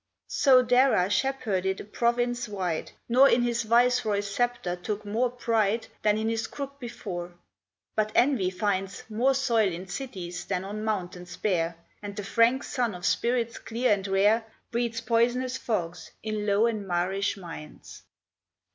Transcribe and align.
So 0.25 0.63
Dara 0.63 1.11
shepherded 1.11 1.79
a 1.79 1.83
province 1.83 2.47
wide, 2.49 2.91
Nor 3.07 3.29
in 3.29 3.43
his 3.43 3.61
viceroy's 3.61 4.27
sceptre 4.33 4.75
took 4.75 5.05
more 5.05 5.29
pride 5.29 5.85
Than 6.01 6.17
in 6.17 6.27
his 6.27 6.47
crook 6.47 6.79
before; 6.79 7.35
but 7.95 8.11
Envy 8.15 8.49
finds 8.49 9.03
More 9.11 9.35
soil 9.35 9.71
in 9.71 9.85
cities 9.85 10.45
than 10.45 10.63
on 10.65 10.83
mountains 10.83 11.37
bare, 11.37 11.75
And 12.01 12.15
the 12.15 12.23
frank 12.23 12.63
sun 12.63 12.95
of 12.95 13.05
spirits 13.05 13.59
clear 13.59 13.93
and 13.93 14.07
rare 14.07 14.43
Breeds 14.71 15.01
poisonous 15.01 15.55
fogs 15.57 16.09
in 16.23 16.47
low 16.47 16.65
and 16.65 16.87
marish 16.87 17.37
minds. 17.37 18.01